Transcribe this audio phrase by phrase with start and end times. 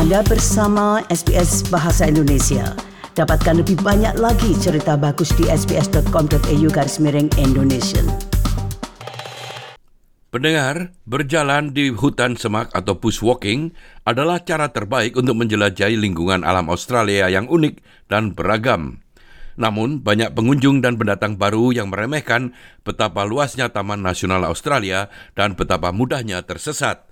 [0.00, 2.72] Anda bersama SBS Bahasa Indonesia.
[3.20, 8.00] Dapatkan lebih banyak lagi cerita bagus di sbs.com.au garis miring Indonesia.
[10.32, 13.76] Pendengar, berjalan di hutan semak atau bushwalking
[14.08, 19.04] adalah cara terbaik untuk menjelajahi lingkungan alam Australia yang unik dan beragam.
[19.60, 22.56] Namun, banyak pengunjung dan pendatang baru yang meremehkan
[22.88, 27.09] betapa luasnya Taman Nasional Australia dan betapa mudahnya tersesat.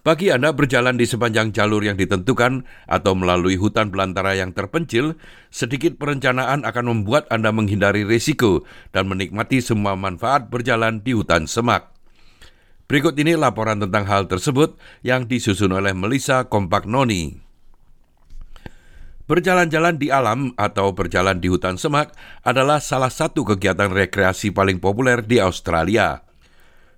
[0.00, 5.20] Bagi Anda berjalan di sepanjang jalur yang ditentukan atau melalui hutan belantara yang terpencil,
[5.52, 8.64] sedikit perencanaan akan membuat Anda menghindari risiko
[8.96, 11.92] dan menikmati semua manfaat berjalan di hutan semak.
[12.88, 16.48] Berikut ini laporan tentang hal tersebut yang disusun oleh Melissa
[16.88, 17.36] Noni.
[19.28, 25.20] Berjalan-jalan di alam atau berjalan di hutan semak adalah salah satu kegiatan rekreasi paling populer
[25.22, 26.24] di Australia.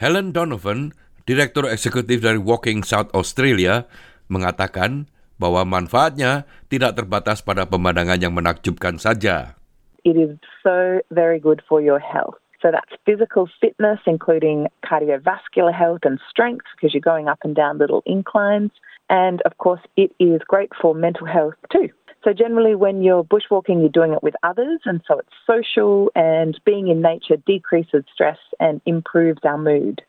[0.00, 3.88] Helen Donovan, Direktur Eksekutif dari Walking South Australia,
[4.28, 5.08] mengatakan
[5.40, 9.56] bahwa manfaatnya tidak terbatas pada pemandangan yang menakjubkan saja.
[10.04, 12.36] It is so very good for your health.
[12.60, 17.80] So that's physical fitness, including cardiovascular health and strength, because you're going up and down
[17.80, 18.76] little inclines.
[19.08, 21.88] And of course, it is great for mental health too.
[22.20, 26.56] So generally, when you're bushwalking, you're doing it with others, and so it's social, and
[26.68, 30.04] being in nature decreases stress and improves our mood.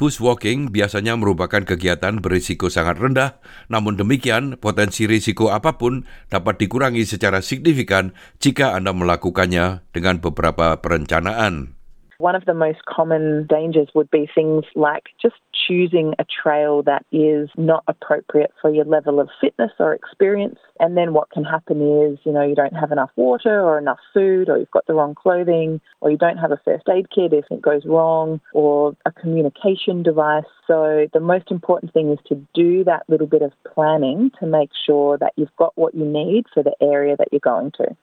[0.00, 3.36] Bushwalking biasanya merupakan kegiatan berisiko sangat rendah,
[3.68, 10.80] namun demikian potensi risiko apa pun dapat dikurangi secara signifikan jika Anda melakukannya dengan beberapa
[10.80, 11.79] perencanaan.
[12.20, 17.06] One of the most common dangers would be things like just choosing a trail that
[17.10, 20.58] is not appropriate for your level of fitness or experience.
[20.80, 24.00] And then what can happen is, you know, you don't have enough water or enough
[24.12, 27.32] food, or you've got the wrong clothing, or you don't have a first aid kit
[27.32, 30.44] if it goes wrong, or a communication device.
[30.66, 34.72] So the most important thing is to do that little bit of planning to make
[34.84, 37.96] sure that you've got what you need for the area that you're going to.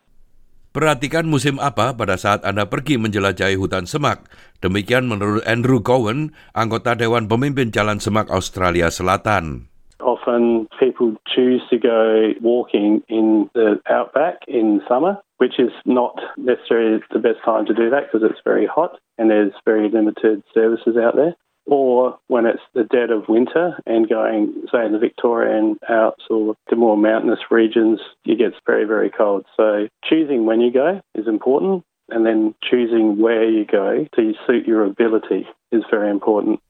[0.77, 4.29] Perhatikan musim apa pada saat Anda pergi menjelajahi hutan semak.
[4.61, 9.73] Demikian menurut Andrew Cowan, anggota Dewan Pemimpin Jalan Semak Australia Selatan.
[9.97, 17.01] Often people choose to go walking in the outback in summer, which is not necessarily
[17.09, 20.93] the best time to do that because it's very hot and there's very limited services
[20.93, 21.33] out there.
[21.67, 26.55] Or when it's the dead of winter and going, say, in the Victorian Alps or
[26.69, 29.45] the more mountainous regions, it gets very, very cold.
[29.55, 34.63] So choosing when you go is important, and then choosing where you go to suit
[34.63, 35.43] your ability
[35.75, 36.63] is very important.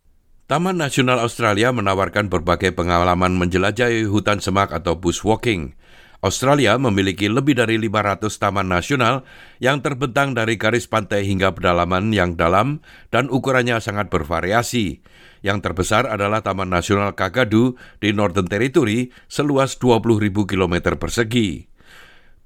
[0.47, 5.75] Taman Nasional Australia menawarkan berbagai pengalaman menjelajahi hutan semak atau bushwalking.
[6.17, 9.21] Australia memiliki lebih dari 500 taman nasional
[9.61, 12.81] yang terbentang dari garis pantai hingga pedalaman yang dalam
[13.13, 15.05] dan ukurannya sangat bervariasi.
[15.45, 21.69] Yang terbesar adalah Taman Nasional Kakadu di Northern Territory seluas 20.000 km persegi.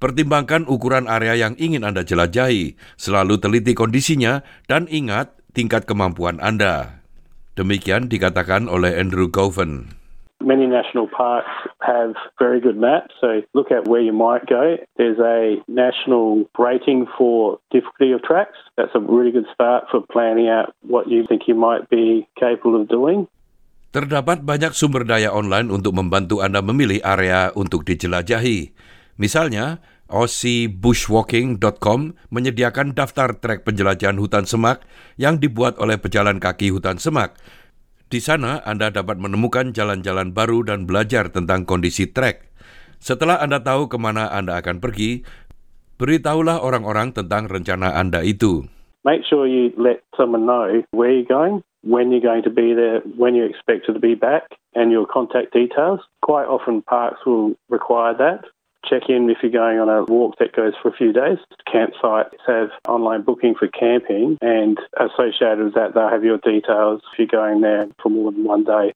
[0.02, 7.06] Pertimbangkan ukuran area yang ingin Anda jelajahi, selalu teliti kondisinya, dan ingat tingkat kemampuan Anda.
[7.54, 10.01] Demikian dikatakan oleh Andrew Govan.
[10.42, 11.50] Many national parks
[11.86, 14.78] have very good maps, so look at where you might go.
[14.98, 18.58] There's a national rating for difficulty of tracks.
[18.76, 22.76] That's a really good start for planning out what you think you might be capable
[22.76, 23.30] of doing.
[23.92, 28.72] Terdapat banyak sumber daya online untuk membantu Anda memilih area untuk dijelajahi.
[29.20, 32.00] Misalnya, aussiebushwalking.com
[32.32, 34.84] menyediakan daftar trek penjelajahan hutan semak
[35.16, 37.36] yang dibuat oleh pejalan kaki hutan semak
[38.12, 42.52] Di sana Anda dapat menemukan jalan-jalan baru dan belajar tentang kondisi trek.
[43.00, 45.24] Setelah Anda tahu ke mana Anda akan pergi,
[45.96, 48.68] beritahulah orang-orang tentang rencana Anda itu.
[49.08, 53.00] Make sure you let someone know where you're going, when you're going to be there,
[53.16, 54.44] when you expect to be back,
[54.76, 56.04] and your contact details.
[56.20, 58.44] Quite often parks will require that.
[58.88, 61.38] Check in if you're going on a walk that goes for a few days.
[61.68, 67.20] Campsites have online booking for camping, and associated with that, they'll have your details if
[67.20, 68.94] you're going there for more than one day.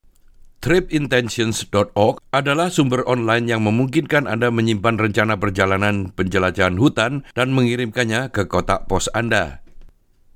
[0.66, 8.49] Tripintentions.org adalah sumber online yang memungkinkan Anda menyimpan rencana perjalanan penjelajahan hutan dan mengirimkannya ke
[8.49, 9.61] kotak pos Anda.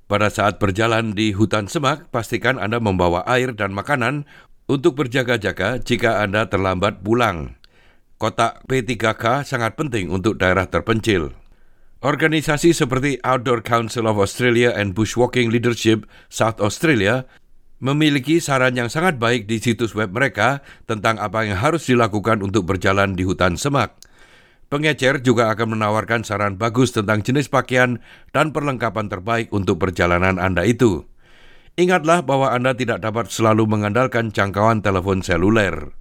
[0.06, 4.22] Pada saat berjalan di hutan semak, pastikan Anda membawa air dan makanan
[4.70, 7.59] untuk berjaga-jaga jika Anda terlambat pulang.
[8.20, 11.32] Kotak P3K sangat penting untuk daerah terpencil.
[12.04, 17.24] Organisasi seperti Outdoor Council of Australia and Bushwalking Leadership South Australia
[17.80, 22.68] memiliki saran yang sangat baik di situs web mereka tentang apa yang harus dilakukan untuk
[22.68, 23.96] berjalan di hutan semak.
[24.68, 27.98] Pengecer juga akan menawarkan saran bagus tentang jenis pakaian
[28.30, 31.08] dan perlengkapan terbaik untuk perjalanan Anda itu.
[31.80, 35.99] Ingatlah bahwa Anda tidak dapat selalu mengandalkan jangkauan telepon seluler.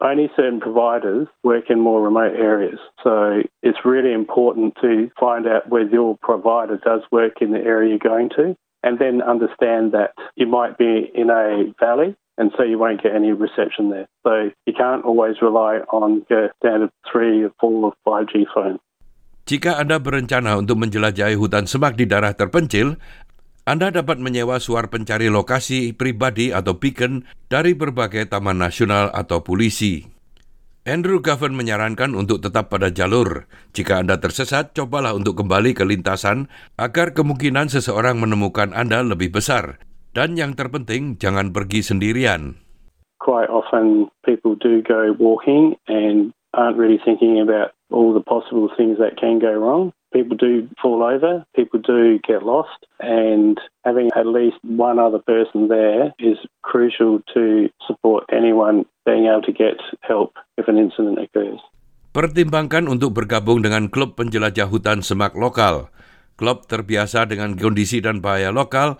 [0.00, 2.78] Only certain providers work in more remote areas.
[3.02, 7.90] So it's really important to find out whether your provider does work in the area
[7.90, 12.62] you're going to and then understand that you might be in a valley and so
[12.62, 14.06] you won't get any reception there.
[14.22, 18.78] So you can't always rely on your standard 3 or 4 or 5G phone.
[19.48, 23.00] Jika Anda berencana untuk menjelajahi hutan semak di daerah terpencil,
[23.68, 30.08] Anda dapat menyewa suar pencari lokasi pribadi atau beacon dari berbagai taman nasional atau polisi.
[30.88, 33.44] Andrew Govan menyarankan untuk tetap pada jalur.
[33.76, 36.48] Jika Anda tersesat, cobalah untuk kembali ke lintasan
[36.80, 39.76] agar kemungkinan seseorang menemukan Anda lebih besar.
[40.16, 42.56] Dan yang terpenting, jangan pergi sendirian.
[43.20, 48.96] Quite often people do go walking and aren't really thinking about all the possible things
[48.96, 49.92] that can go wrong.
[50.08, 55.68] People do fall over, people do get lost, and having at least one other person
[55.68, 61.60] there is crucial to support anyone being able to get help if an incident occurs.
[62.16, 65.92] Pertimbangkan untuk bergabung dengan klub penjelajah hutan semak lokal.
[66.40, 68.96] Klub terbiasa dengan kondisi dan bahaya lokal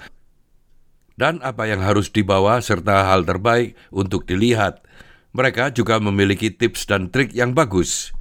[1.19, 4.87] dan apa yang harus dibawa serta hal terbaik untuk dilihat.
[5.35, 8.15] Mereka juga memiliki tips dan trik yang bagus.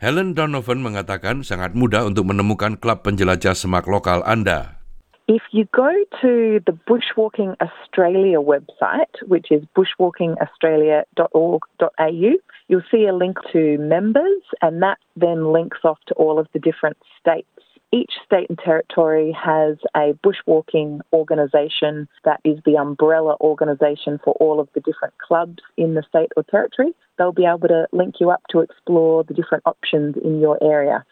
[0.00, 4.80] Helen Donovan mengatakan sangat mudah untuk menemukan klub penjelajah semak lokal Anda.
[5.28, 5.92] If you go
[6.24, 12.32] to the Bushwalking Australia website, which is bushwalkingaustralia.org.au,
[12.72, 16.64] you'll see a link to members, and that then links off to all of the
[16.64, 17.60] different states
[17.90, 24.62] each state and territory has a bushwalking organisation that is the umbrella organisation for all
[24.62, 26.94] of the different clubs in the state or territory.
[27.18, 31.02] They'll be able to link you up to explore the different options in your area.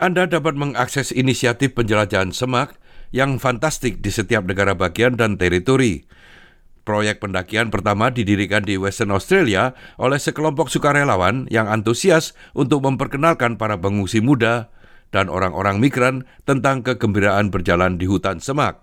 [0.00, 2.80] Anda dapat mengakses inisiatif penjelajahan semak
[3.12, 6.08] yang fantastik di setiap negara bagian dan teritori.
[6.88, 13.76] Proyek pendakian pertama didirikan di Western Australia oleh sekelompok sukarelawan yang antusias untuk memperkenalkan para
[13.76, 14.72] pengungsi muda
[15.10, 18.82] dan orang-orang migran tentang kegembiraan berjalan di hutan semak.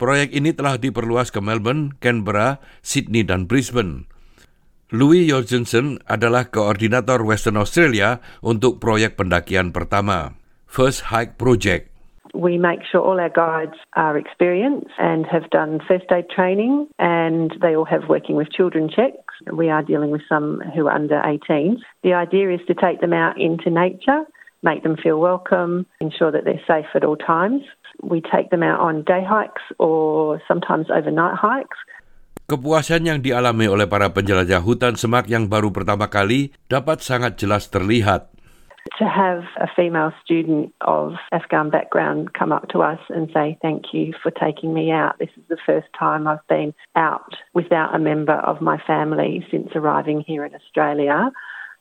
[0.00, 4.08] Proyek ini telah diperluas ke Melbourne, Canberra, Sydney, dan Brisbane.
[4.90, 10.34] Louis Jorgensen adalah koordinator Western Australia untuk proyek pendakian pertama,
[10.66, 11.92] First Hike Project.
[12.34, 17.54] We make sure all our guides are experienced and have done first aid training and
[17.60, 19.34] they all have working with children checks.
[19.52, 21.78] We are dealing with some who are under 18.
[22.02, 24.26] The idea is to take them out into nature
[24.62, 27.62] make them feel welcome, ensure that they're safe at all times.
[28.02, 31.76] We take them out on day hikes or sometimes overnight hikes.
[32.50, 37.70] Kepuasan yang dialami oleh para penjelajah hutan semak yang baru pertama kali dapat sangat jelas
[37.70, 38.26] terlihat.
[38.98, 43.92] To have a female student of Afghan background come up to us and say, Thank
[43.94, 45.20] you for taking me out.
[45.20, 49.70] This is the first time I've been out without a member of my family since
[49.76, 51.30] arriving here in Australia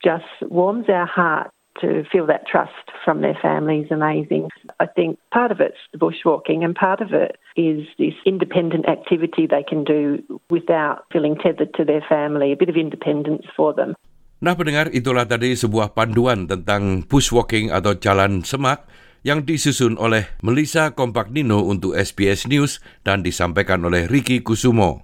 [0.04, 4.50] just warms our heart to feel that trust from their family is amazing.
[4.80, 9.48] I think part of it's the bushwalking and part of it is this independent activity
[9.48, 13.96] they can do without feeling tethered to their family, a bit of independence for them.
[14.40, 18.88] Nah pendengar itulah tadi sebuah panduan tentang bushwalking atau jalan semak
[19.28, 25.04] yang disusun oleh Melissa Kompaknino untuk SBS News dan disampaikan oleh Ricky Kusumo.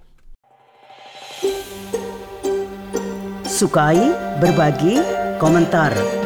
[3.44, 4.00] Sukai,
[4.40, 5.00] berbagi,
[5.40, 6.25] komentar.